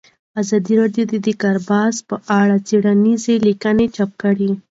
ازادي 0.41 0.73
راډیو 0.81 1.03
د 1.11 1.13
د 1.25 1.29
کار 1.41 1.57
بازار 1.67 2.03
په 2.09 2.15
اړه 2.39 2.55
څېړنیزې 2.67 3.33
لیکنې 3.47 3.85
چاپ 3.95 4.11
کړي. 4.23 4.51